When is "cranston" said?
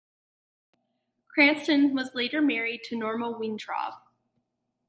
1.27-1.93